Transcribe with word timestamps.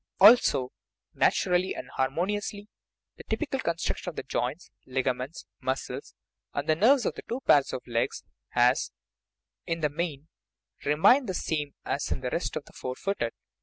Also, 0.19 0.71
natural 1.13 1.61
ly 1.61 1.73
and 1.77 1.87
harmoniously, 1.91 2.67
the 3.17 3.23
typical 3.29 3.59
construction 3.59 4.09
of 4.09 4.15
the 4.15 4.23
joints, 4.23 4.71
ligaments, 4.87 5.45
muscles, 5.59 6.15
and 6.55 6.67
nerves 6.81 7.05
of 7.05 7.13
the 7.13 7.21
two 7.29 7.39
pairs 7.41 7.71
of 7.71 7.85
legs 7.85 8.23
has, 8.49 8.91
in 9.67 9.81
the 9.81 9.89
main, 9.89 10.27
remained 10.85 11.29
the 11.29 11.35
same 11.35 11.75
as 11.85 12.11
in 12.11 12.21
the 12.21 12.31
rest 12.31 12.55
of 12.55 12.65
the 12.65 12.73
"four 12.73 12.95
footed." 12.95 13.33